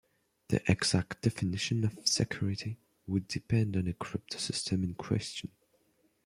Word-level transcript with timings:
The 0.47 0.63
exact 0.67 1.21
definition 1.21 1.83
of 1.83 1.95
security 2.07 2.79
would 3.05 3.27
depend 3.27 3.77
on 3.77 3.85
the 3.85 3.93
cryptosystem 3.93 4.83
in 4.83 4.95
question. 4.95 5.51